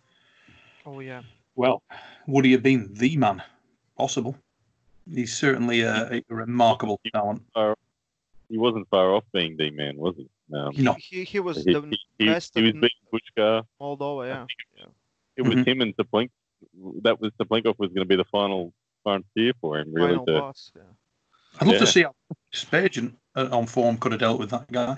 [0.86, 1.22] Oh, yeah.
[1.56, 1.84] Well,
[2.28, 3.44] would he have been the man?
[3.98, 4.36] Possible.
[5.12, 7.44] He's certainly a, a remarkable talent.
[8.50, 10.30] He wasn't far off being the man, was he?
[10.50, 10.70] No.
[10.72, 12.54] He, he, he was he, the he, best.
[12.54, 13.64] He, was being Pushkar.
[13.82, 14.46] Moldova, yeah.
[14.78, 14.86] yeah.
[15.36, 15.70] It was mm-hmm.
[15.70, 16.30] him and Cyplenkov.
[17.02, 20.10] That was Cyplenkov was going to be the final frontier for him, really.
[20.10, 20.82] Final to, boss, yeah.
[21.60, 21.80] I'd love yeah.
[21.80, 22.16] to see how
[22.52, 24.98] Spurgeon uh, on form could have dealt with that guy.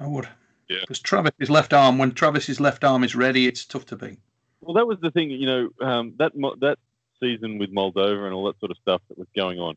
[0.00, 0.28] I would.
[0.68, 0.78] Yeah.
[0.80, 4.18] Because Travis's left arm, when Travis's left arm is ready, it's tough to beat.
[4.60, 6.78] Well, that was the thing, you know, um, that that
[7.20, 9.76] season with Moldova and all that sort of stuff that was going on.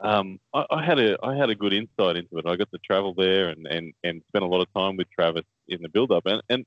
[0.00, 2.46] Um, I, I, had a I had a good insight into it.
[2.46, 5.44] I got to travel there and, and, and spent a lot of time with Travis
[5.68, 6.66] in the build up, and, and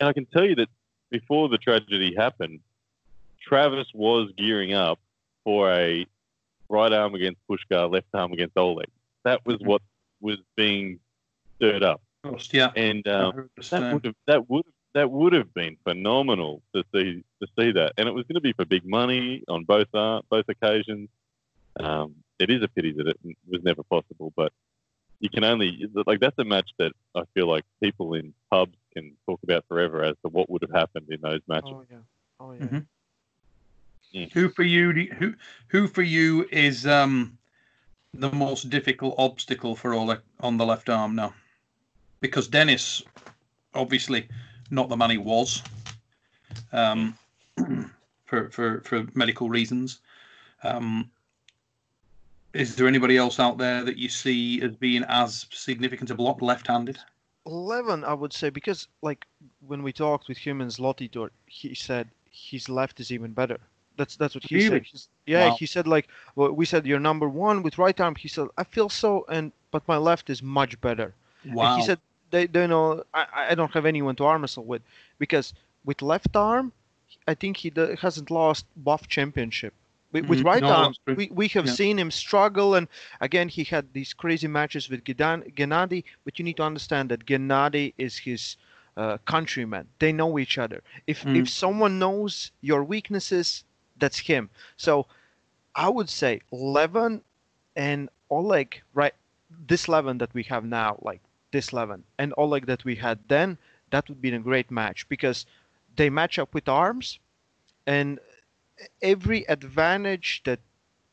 [0.00, 0.68] and I can tell you that
[1.10, 2.60] before the tragedy happened,
[3.40, 4.98] Travis was gearing up
[5.44, 6.06] for a
[6.68, 8.88] right arm against Pushkar, left arm against Oleg.
[9.24, 9.68] That was mm-hmm.
[9.68, 9.82] what
[10.20, 10.98] was being
[11.56, 12.00] stirred up.
[12.50, 17.24] Yeah, and um, that would have that would that would have been phenomenal to see
[17.40, 20.20] to see that, and it was going to be for big money on both uh,
[20.28, 21.08] both occasions.
[21.80, 24.52] Um, it is a pity that it was never possible, but
[25.20, 29.12] you can only like that's a match that I feel like people in pubs can
[29.26, 31.72] talk about forever as to what would have happened in those matches.
[31.72, 31.96] Oh yeah,
[32.40, 32.60] oh yeah.
[32.60, 32.78] Mm-hmm.
[34.34, 34.92] Who for you?
[35.18, 35.34] Who
[35.68, 37.38] who for you is um,
[38.12, 41.32] the most difficult obstacle for all on the left arm now?
[42.20, 43.02] Because Dennis,
[43.74, 44.28] obviously,
[44.72, 45.62] not the money was,
[46.72, 47.16] um,
[48.24, 50.00] for for for medical reasons.
[50.64, 51.10] Um,
[52.54, 56.42] is there anybody else out there that you see as being as significant a block
[56.42, 56.98] left-handed?
[57.46, 59.26] Eleven, I would say, because like
[59.66, 63.58] when we talked with humans, Lotitor, he said his left is even better.
[63.96, 64.68] That's that's what he really?
[64.68, 64.82] said.
[64.90, 65.56] He's, yeah, wow.
[65.56, 68.14] he said like well, we said you're number one with right arm.
[68.14, 71.14] He said I feel so, and but my left is much better.
[71.44, 71.72] Wow.
[71.72, 71.98] And he said
[72.32, 73.04] they don't know.
[73.14, 74.82] I, I don't have anyone to arm wrestle with
[75.18, 76.72] because with left arm,
[77.28, 79.74] I think he hasn't lost buff championship.
[80.10, 80.48] With, with mm-hmm.
[80.48, 81.72] right no, arm, we, we have yeah.
[81.72, 82.86] seen him struggle, and
[83.20, 86.04] again he had these crazy matches with Gidan, Gennady.
[86.24, 88.56] But you need to understand that Gennady is his
[88.96, 89.86] uh, countryman.
[90.00, 90.82] They know each other.
[91.06, 91.36] If mm.
[91.40, 93.64] if someone knows your weaknesses,
[93.98, 94.50] that's him.
[94.76, 95.06] So
[95.74, 97.22] I would say Levan
[97.76, 99.14] and Oleg, right?
[99.66, 101.20] this Levan that we have now, like
[101.52, 103.58] this Levan, and Oleg that we had then,
[103.90, 105.46] that would be a great match because
[105.96, 107.18] they match up with arms,
[107.86, 108.18] and
[109.00, 110.60] every advantage that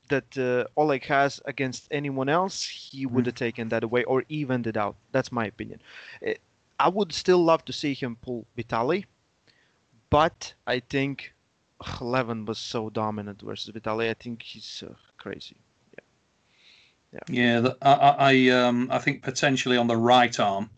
[0.10, 4.66] that uh, Oleg has against anyone else, he would have taken that away or evened
[4.66, 4.96] it out.
[5.12, 5.80] That's my opinion.
[6.24, 6.34] Eh,
[6.80, 9.06] I would still love to see him pull Vitali,
[10.10, 11.34] but I think
[11.82, 14.10] Levan was so dominant versus Vitali.
[14.10, 15.58] I think he's uh, crazy.
[17.12, 17.60] Yeah, yeah.
[17.62, 20.70] The, I, I, um, I think potentially on the right arm,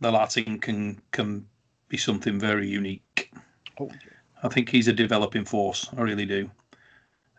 [0.00, 1.46] the Latin can can
[1.88, 3.32] be something very unique.
[3.80, 4.14] Oh, yeah.
[4.42, 5.88] I think he's a developing force.
[5.96, 6.50] I really do.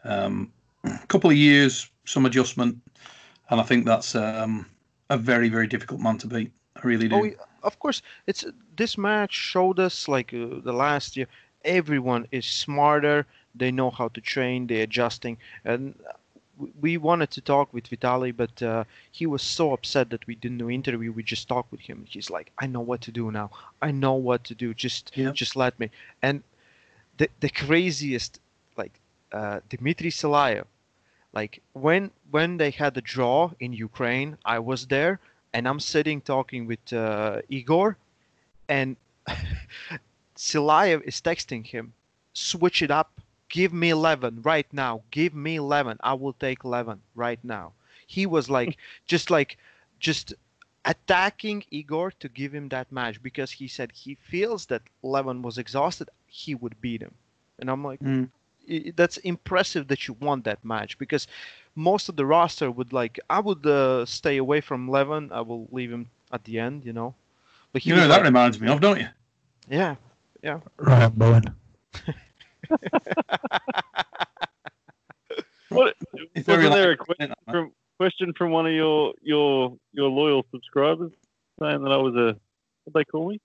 [0.04, 0.52] Um,
[0.84, 2.78] a couple of years, some adjustment,
[3.50, 4.66] and I think that's um,
[5.10, 6.52] a very, very difficult man to beat.
[6.76, 7.16] I really do.
[7.16, 11.28] Oh, of course, it's this match showed us like uh, the last year.
[11.64, 13.26] Everyone is smarter.
[13.56, 14.68] They know how to train.
[14.68, 15.96] They're adjusting, and
[16.80, 20.60] we wanted to talk with Vitali, but uh, he was so upset that we didn't
[20.60, 21.12] do interview.
[21.12, 22.06] We just talked with him.
[22.08, 23.52] He's like, "I know what to do now.
[23.82, 24.74] I know what to do.
[24.74, 25.90] Just, just let me."
[26.22, 26.44] And
[27.18, 28.40] the the craziest
[28.78, 28.94] like
[29.32, 30.66] uh, Dmitry Silayev.
[31.34, 35.20] Like when when they had the draw in Ukraine, I was there
[35.56, 37.98] and I'm sitting talking with uh, Igor,
[38.68, 38.98] and
[40.36, 41.94] Silayev is texting him,
[42.34, 47.02] switch it up, give me 11 right now, give me 11, I will take 11
[47.16, 47.74] right now.
[48.08, 48.78] He was like,
[49.08, 49.58] just like,
[50.00, 50.34] just
[50.86, 55.58] attacking Igor to give him that match because he said he feels that Levan was
[55.58, 57.14] exhausted, he would beat him.
[57.60, 58.30] And I'm like, mm.
[58.96, 61.28] that's impressive that you won that match because
[61.76, 65.32] most of the roster would like, I would uh, stay away from Levan.
[65.32, 67.16] I will leave him at the end, you know.
[67.74, 69.08] But you know that like, reminds me of, don't you?
[69.70, 69.96] Yeah,
[70.42, 70.60] yeah.
[70.78, 71.56] Ryan Bowen.
[75.70, 75.96] what,
[76.36, 81.12] wasn't there a question from, question from one of your your your loyal subscribers
[81.60, 82.38] saying that I was a
[82.84, 83.40] what they call me?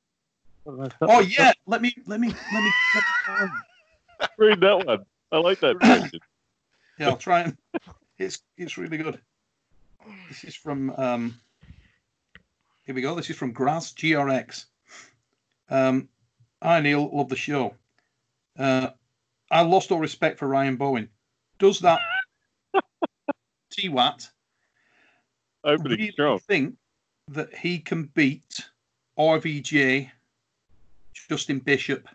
[0.67, 2.73] Oh yeah, let me let me let me,
[3.29, 3.51] let me
[4.39, 5.05] read that one.
[5.33, 6.21] I like that question.
[6.99, 7.57] Yeah, I'll try and
[8.19, 9.19] it's it's really good.
[10.29, 11.41] This is from um,
[12.85, 13.15] here we go.
[13.15, 14.67] This is from Grass GRX.
[15.71, 16.09] Um,
[16.61, 17.75] I Neil love the show.
[18.59, 18.91] Uh,
[19.51, 21.09] I lost all respect for Ryan Bowen.
[21.59, 22.01] Does that
[23.71, 24.31] T Watt
[25.65, 26.77] opening really think
[27.29, 28.69] that he can beat
[29.19, 30.11] RVJ,
[31.29, 32.09] Justin Bishop?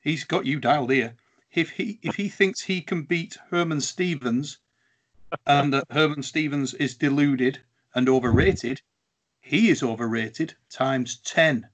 [0.00, 1.14] He's got you dialed here.
[1.52, 4.58] If he if he thinks he can beat Herman Stevens,
[5.46, 7.60] and that Herman Stevens is deluded
[7.94, 8.80] and overrated,
[9.40, 11.68] he is overrated times ten.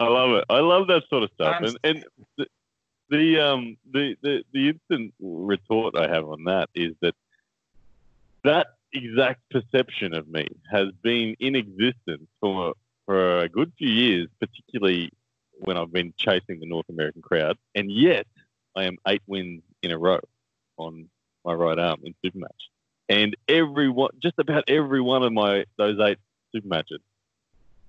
[0.00, 0.44] I love it.
[0.48, 1.56] I love that sort of stuff.
[1.60, 2.04] And and
[2.36, 2.46] the,
[3.10, 7.14] the um the, the the instant retort I have on that is that
[8.42, 12.74] that exact perception of me has been in existence for
[13.06, 15.10] for a good few years, particularly
[15.60, 18.26] when I've been chasing the North American crowd, and yet
[18.74, 20.20] I am eight wins in a row
[20.76, 21.08] on
[21.44, 22.70] my right arm in super match.
[23.08, 26.18] And every one, just about every one of my those eight
[26.52, 27.00] super matches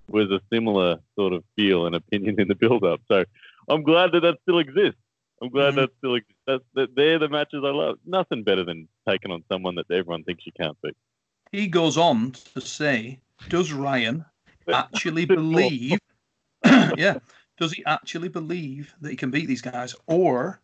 [0.07, 3.01] was a similar sort of feel and opinion in the build-up.
[3.07, 3.25] So
[3.67, 4.99] I'm glad that that still exists.
[5.41, 5.81] I'm glad mm-hmm.
[5.81, 6.41] that still exists.
[6.47, 7.97] That's, that they're the matches I love.
[8.05, 10.95] Nothing better than taking on someone that everyone thinks you can't beat.
[11.51, 14.25] He goes on to say, "Does Ryan
[14.71, 15.99] actually believe?
[16.65, 17.19] yeah,
[17.57, 20.59] does he actually believe that he can beat these guys, or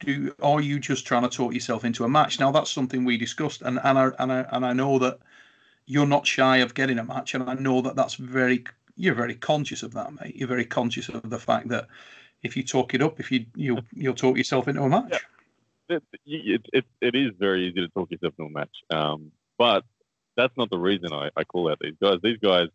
[0.00, 2.38] do are you just trying to talk yourself into a match?
[2.38, 5.18] Now that's something we discussed, and and I and I, and I know that
[5.88, 8.64] you're not shy of getting a match, and I know that that's very
[8.96, 10.36] you're very conscious of that, mate.
[10.36, 11.88] You're very conscious of the fact that
[12.42, 15.10] if you talk it up, if you you you'll talk yourself into a match.
[15.10, 15.18] Yeah.
[15.96, 19.84] It, it, it, it is very easy to talk yourself into a match, um, but
[20.36, 22.18] that's not the reason I, I call out these guys.
[22.22, 22.68] These guys,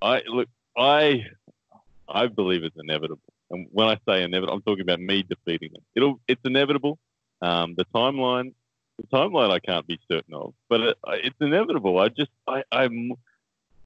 [0.00, 1.26] I look, I
[2.08, 3.20] I believe it's inevitable.
[3.50, 5.82] And when I say inevitable, I'm talking about me defeating them.
[5.94, 6.98] It'll, it's inevitable.
[7.42, 8.54] Um, the timeline,
[8.98, 11.98] the timeline, I can't be certain of, but it, it's inevitable.
[11.98, 13.12] I just, I, I'm,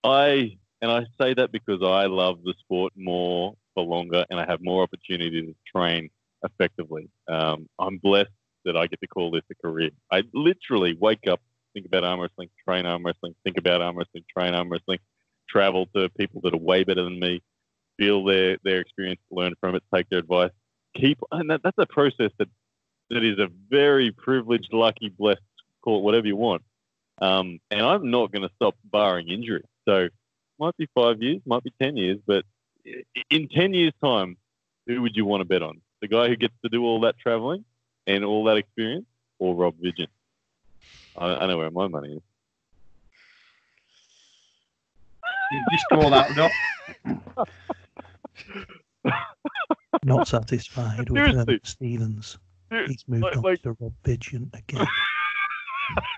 [0.05, 4.47] I, and I say that because I love the sport more for longer, and I
[4.47, 6.11] have more opportunity to train
[6.43, 7.09] effectively.
[7.29, 8.31] Um, I'm blessed
[8.65, 9.91] that I get to call this a career.
[10.11, 11.41] I literally wake up,
[11.75, 14.99] think about arm wrestling, train arm wrestling, think about arm wrestling, train arm wrestling,
[15.49, 17.43] travel to people that are way better than me,
[17.99, 20.51] feel their their experience, learn from it, take their advice,
[20.97, 22.49] keep, and that, that's a process that
[23.11, 25.41] that is a very privileged, lucky, blessed,
[25.83, 26.63] call it whatever you want.
[27.21, 29.65] Um, and I'm not going to stop barring injury.
[29.87, 30.09] So
[30.59, 32.45] might be five years, might be 10 years, but
[33.31, 34.37] in 10 years' time,
[34.87, 35.81] who would you want to bet on?
[36.01, 37.65] The guy who gets to do all that traveling
[38.07, 39.07] and all that experience
[39.39, 40.11] or Rob Vigeant?
[41.17, 42.23] I, I know where my money is.
[45.53, 46.53] You just call that not.
[50.05, 51.61] not satisfied with uh, Seriously.
[51.65, 52.39] Stevens.
[52.71, 54.87] Dude, He's moved like- on like- to Rob Vigeant again.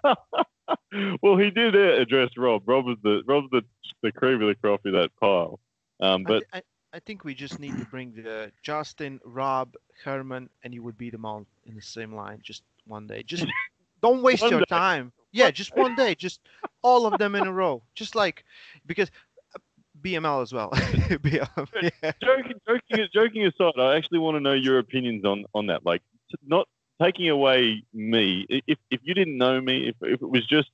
[1.22, 2.62] well, he did uh, address Rob.
[2.66, 3.62] Rob was the Rob's the
[4.02, 5.58] the cream of the crop of that pile.
[6.00, 6.62] Um, I, but thi- I,
[6.94, 11.12] I think we just need to bring the Justin, Rob, Herman, and you would beat
[11.12, 13.22] them all in the same line just one day.
[13.22, 13.46] Just
[14.02, 14.66] don't waste your day.
[14.68, 15.12] time.
[15.32, 16.14] Yeah, just one day.
[16.14, 16.40] Just
[16.82, 17.82] all of them in a row.
[17.94, 18.44] Just like
[18.84, 19.10] because
[19.56, 19.58] uh,
[20.02, 20.70] BML as well.
[20.72, 21.68] BML,
[22.02, 22.12] yeah.
[22.22, 25.86] joking, joking, joking aside, I actually want to know your opinions on on that.
[25.86, 26.11] Like, t-
[26.44, 26.68] not
[27.00, 28.46] taking away me.
[28.48, 30.70] If if you didn't know me, if if it was just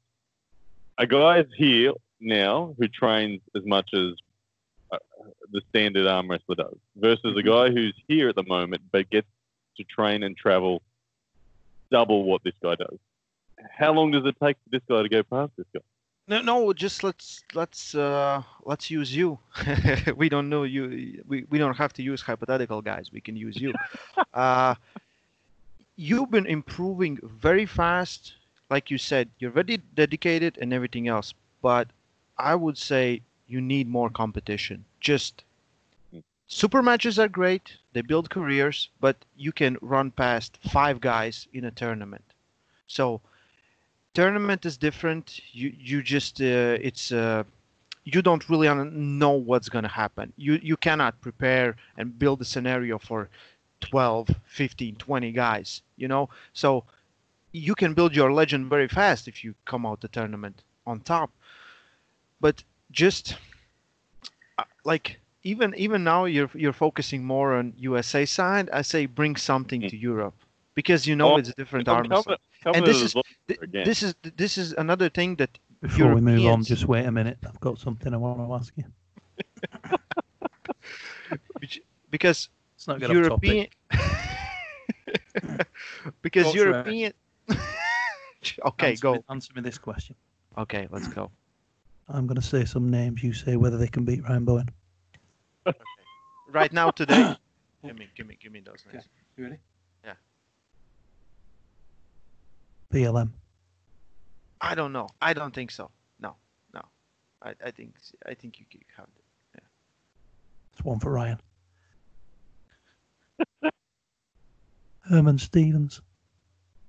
[0.99, 4.15] a guy here now who trains as much as
[4.91, 4.99] uh,
[5.53, 9.29] the standard arm wrestler does, versus a guy who's here at the moment but gets
[9.77, 10.83] to train and travel
[11.91, 12.99] double what this guy does.
[13.77, 15.81] How long does it take for this guy to go past this guy?
[16.29, 16.73] No, no.
[16.75, 19.39] Just let's let's uh let's use you.
[20.17, 21.23] we don't know you.
[21.27, 23.11] We, we don't have to use hypothetical guys.
[23.11, 23.73] We can use you.
[24.35, 24.75] uh,
[25.99, 28.35] you've been improving very fast.
[28.71, 31.35] Like you said, you're very dedicated and everything else.
[31.61, 31.89] But
[32.39, 34.85] I would say you need more competition.
[35.01, 35.43] Just
[36.47, 37.77] super matches are great.
[37.93, 42.25] They build careers, but you can run past five guys in a tournament.
[42.87, 43.21] So
[44.15, 45.41] tournament is different.
[45.53, 47.43] You you just uh, it's uh,
[48.05, 50.33] you don't really know what's gonna happen.
[50.37, 53.29] You you cannot prepare and build a scenario for
[53.81, 55.83] 12, 15, 20 guys.
[55.97, 56.85] You know, so
[57.53, 61.31] you can build your legend very fast if you come out the tournament on top.
[62.41, 63.37] But just
[64.59, 68.69] uh, like even even now you're you're focusing more on USA side.
[68.73, 69.91] I say bring something Mm.
[69.91, 70.35] to Europe
[70.75, 72.09] because you know Oh, it's a different I'm arm.
[72.63, 73.15] coming- this is-
[73.49, 73.85] again.
[73.85, 77.39] This is this is another thing that Before we move on, just wait a minute.
[77.47, 78.85] I've got something I want to ask you.
[82.11, 83.67] because It's not going to European
[86.23, 86.53] because Go.
[86.53, 87.13] European
[88.67, 90.15] okay answer go Me, answer me this question.
[90.57, 91.29] okay let's go
[92.09, 93.21] I'm going to say some names.
[93.25, 94.69] You say whether they can beat Ryan Bowen.
[95.67, 95.77] okay.
[96.53, 97.35] right now today
[97.85, 99.57] give me give me give me those names You ready?
[100.05, 100.15] Yeah.
[102.95, 103.31] BLM.
[104.61, 106.37] I don't know I don't think so no
[106.73, 106.83] no
[107.43, 109.25] I, I think I think you can have it.
[109.57, 109.67] Yeah.
[110.75, 111.41] It's one for Ryan.
[115.09, 116.03] Herman Stevens.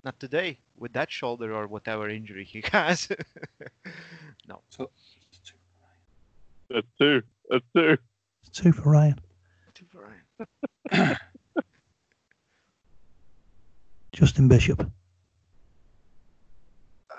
[0.04, 3.08] not today with that shoulder or whatever injury he has
[4.48, 4.90] no So,
[6.68, 7.22] That's two.
[7.48, 7.96] That's two.
[8.46, 9.18] It's two for Ryan.
[9.74, 10.12] Two for
[10.90, 11.16] Ryan.
[14.12, 14.90] Justin Bishop.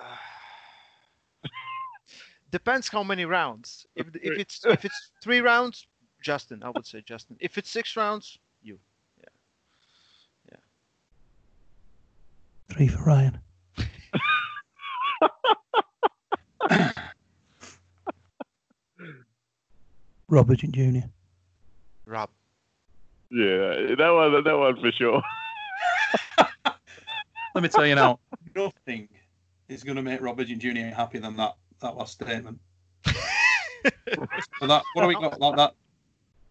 [2.51, 5.87] depends how many rounds if if it's if it's three rounds
[6.21, 8.37] Justin I would say Justin if it's six rounds
[12.71, 13.37] Three for Ryan.
[20.29, 20.99] Robert Jr.
[22.05, 22.29] Rob
[23.29, 24.43] Yeah, that one.
[24.43, 25.21] That one for sure.
[27.55, 28.19] let me tell you now,
[28.55, 29.09] nothing
[29.67, 30.93] is going to make Robert Jr.
[30.95, 32.59] happier than that that last statement.
[33.05, 35.73] so that what do we got like that?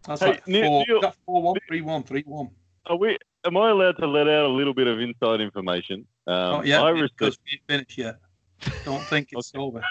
[0.07, 2.51] That's Hey, like Neil- four, Neil- that four one three one three one.
[2.85, 3.17] Are we?
[3.43, 6.05] Am I allowed to let out a little bit of inside information?
[6.27, 8.19] Um, Not yet, I because received, we ain't finished yet.
[8.85, 9.81] Don't think it's over.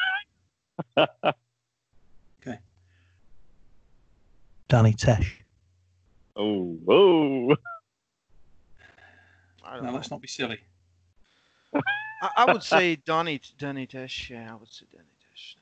[0.97, 2.59] Okay.
[4.69, 5.27] Danny Tesh.
[6.37, 7.55] oh, whoa.
[9.65, 9.93] Now know.
[9.93, 10.59] let's not be silly.
[11.75, 14.31] I, I would say Donny Donny Tesh.
[14.31, 15.55] Yeah, I would say Donny Tesh.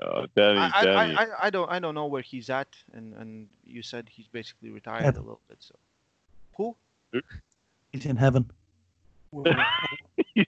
[0.00, 0.70] now, Oh, Danny, yeah.
[0.74, 1.14] I, Danny.
[1.16, 4.26] I, I, I don't I don't know where he's at, and, and you said he's
[4.28, 5.20] basically retired Heaven.
[5.20, 5.58] a little bit.
[5.60, 5.74] So
[6.56, 6.76] who?
[7.92, 8.50] He's in heaven.
[9.30, 9.44] Well,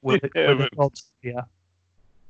[0.01, 0.69] Where, the- where the Heaven.
[0.77, 1.43] gods, yeah.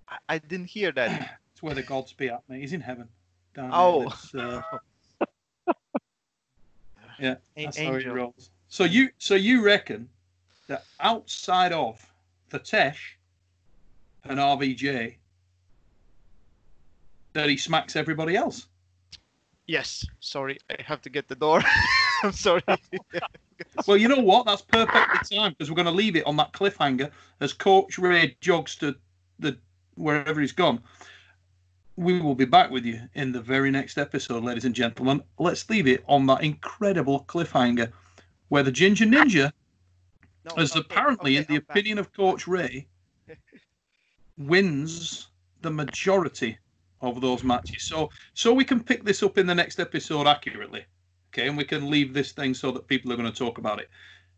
[0.09, 1.39] I, I didn't hear that.
[1.59, 2.61] It's where the gods be at, mate.
[2.61, 3.09] He's in heaven.
[3.53, 4.15] Down Oh.
[4.33, 4.65] there.
[5.19, 5.33] Uh,
[7.19, 8.15] yeah, A- that's how it Angel.
[8.15, 8.51] rolls.
[8.69, 10.09] So you, so you reckon
[10.69, 12.01] that outside of
[12.51, 12.99] the Tesh
[14.25, 15.17] and RVJ,
[17.33, 18.69] that he smacks everybody else?
[19.67, 20.07] Yes.
[20.21, 21.61] Sorry, I have to get the door.
[22.23, 22.63] I'm sorry.
[23.87, 24.47] Well, you know what?
[24.47, 28.37] That's perfectly timed because we're going to leave it on that cliffhanger as Coach Ray
[28.41, 28.95] jogs to
[29.39, 29.59] the
[29.95, 30.81] wherever he's gone.
[31.97, 35.23] We will be back with you in the very next episode, ladies and gentlemen.
[35.39, 37.91] Let's leave it on that incredible cliffhanger
[38.49, 39.53] where the Ginger Ninja,
[40.45, 41.77] No, as okay, apparently in the I'm back.
[41.77, 42.87] opinion of Coach Ray,
[44.37, 45.29] wins
[45.63, 46.59] the majority
[47.01, 47.83] of those matches.
[47.85, 50.85] So so we can pick this up in the next episode accurately.
[51.29, 53.81] Okay, and we can leave this thing so that people are going to talk about
[53.81, 53.89] it.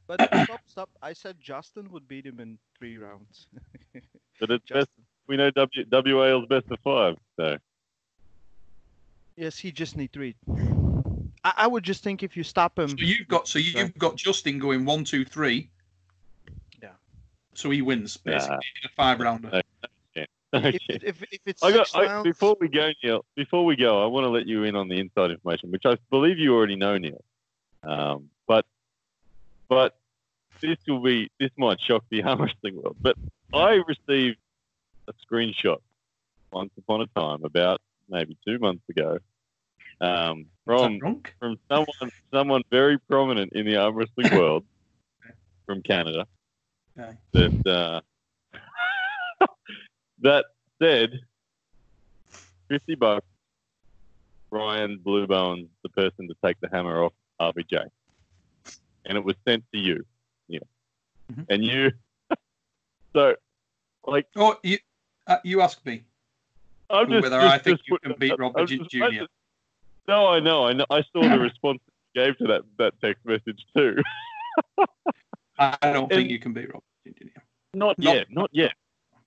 [0.06, 0.90] But stop, stop.
[1.02, 3.46] I said Justin would beat him in three rounds.
[4.40, 4.88] But it's best.
[4.88, 5.04] Justin.
[5.28, 7.16] We know w, WAL's best of five.
[7.36, 7.58] So
[9.36, 10.34] Yes, he just need three.
[11.44, 12.88] I, I would just think if you stop him.
[12.88, 15.70] So you've got so you've got Justin going one, two, three.
[16.82, 16.90] Yeah.
[17.54, 18.32] So he wins Yeah.
[18.32, 19.50] basically in a five rounder.
[19.52, 19.90] If,
[20.54, 20.78] okay.
[20.88, 23.24] if, if it's I got, I, before we go, Neil.
[23.36, 25.96] Before we go, I want to let you in on the inside information, which I
[26.10, 27.22] believe you already know, Neil.
[27.82, 28.66] Um, but
[29.68, 29.96] but
[30.60, 32.96] this will be this might shock the arm wrestling world.
[33.00, 33.16] But
[33.54, 34.38] I received
[35.08, 35.78] a screenshot
[36.52, 39.18] once upon a time, about maybe two months ago,
[40.00, 44.64] um, from from someone someone very prominent in the arm wrestling world
[45.64, 46.26] from Canada
[46.98, 47.16] Okay.
[47.32, 48.00] that uh,
[50.22, 50.46] that
[50.80, 51.20] said
[52.68, 53.26] fifty bucks.
[54.52, 57.84] Ryan Blue Bowen, the person to take the hammer off RVJ,
[59.06, 60.04] and it was sent to you,
[60.48, 60.58] yeah,
[61.32, 61.46] Mhm.
[61.48, 61.92] and you.
[63.12, 63.36] so,
[64.04, 64.78] like, Oh, you
[65.28, 66.02] uh, you asked me.
[66.88, 69.10] I'm just Whether just- I think you can beat Robert just- Jr..
[69.12, 69.30] just-
[70.08, 70.86] No, I know, I know.
[70.90, 71.78] I saw the response
[72.12, 74.02] you gave to that that text message too.
[75.58, 77.38] I I don't think you can beat Robert Jr.
[77.74, 78.72] Not, Not- yet, not yet,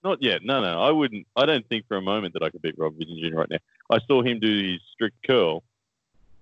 [0.04, 0.42] not yet.
[0.44, 1.26] No, no, I wouldn't.
[1.36, 3.38] I don't think for a moment that I could beat Rob Vigeant Jr.
[3.40, 3.58] right now.
[3.90, 5.64] I saw him do his strict curl.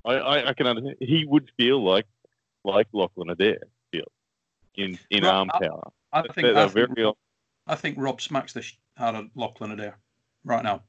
[0.05, 0.95] I, I, I can understand.
[0.99, 2.05] He would feel like
[2.64, 3.59] like Lachlan Adair
[3.91, 4.05] feels
[4.76, 5.91] in in Rob, arm I- power.
[6.14, 7.14] I think I think, very
[7.68, 9.97] I think Rob smacks the sh- out of Lachlan Adair
[10.43, 10.82] right now.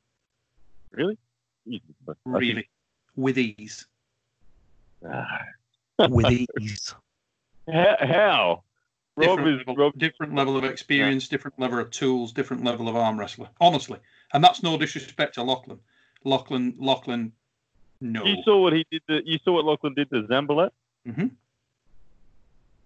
[0.91, 1.17] really.
[1.69, 1.83] Think-
[2.27, 2.69] Really,
[3.15, 3.87] with ease.
[5.09, 5.43] Ah,
[6.09, 6.95] with ease.
[7.73, 7.97] how?
[8.01, 8.63] how?
[9.23, 9.99] Rob different, is level, Rob.
[9.99, 13.49] different level of experience, different level of tools, different level of arm wrestler.
[13.61, 13.99] Honestly,
[14.33, 15.79] and that's no disrespect to Lachlan.
[16.25, 17.33] Lachlan, Lachlan,
[18.01, 18.25] no.
[18.25, 19.03] You saw what he did.
[19.09, 20.71] To, you saw what Lachlan did to Zambalat,
[21.07, 21.29] hmm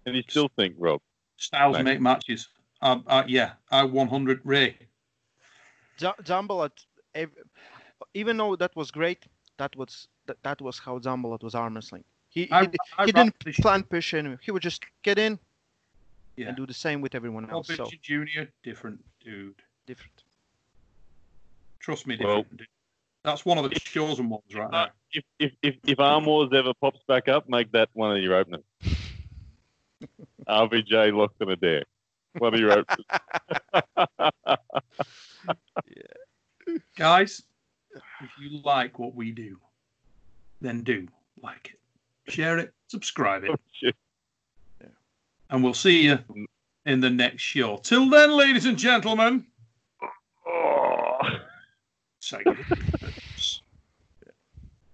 [0.05, 1.01] and you still think Rob.
[1.37, 1.85] Styles Right.
[1.85, 2.47] make matches.
[2.81, 4.77] Um, uh, yeah, I 100 Ray.
[5.99, 6.71] Z- Zambalat,
[8.13, 9.25] even though that was great,
[9.57, 12.03] that was that, that was how Zambalat was arm wrestling.
[12.29, 14.37] He he, I, di- I he didn't plan push anyway.
[14.41, 15.39] He would just get in
[16.37, 16.47] Yeah.
[16.49, 17.75] and do the same with everyone Rob else.
[17.75, 18.43] So Jr.
[18.63, 19.55] different dude.
[19.85, 20.23] different.
[21.79, 22.67] Trust me, Well- different dude.
[23.23, 24.91] That's one of the chosen ones right Uh, there.
[25.11, 28.35] If if if, if Arm Wars ever pops back up, make that one of your
[28.35, 28.63] openers.
[30.47, 31.83] RVJ Lachlan Adair.
[32.37, 33.05] One of your openers.
[36.95, 37.41] Guys,
[37.95, 39.57] if you like what we do,
[40.61, 41.07] then do
[41.41, 41.73] like
[42.27, 43.95] it, share it, subscribe it, Shit.
[45.49, 46.19] And we'll see you
[46.85, 47.77] in the next show.
[47.77, 49.45] Till then, ladies and gentlemen,
[50.47, 51.19] Oh.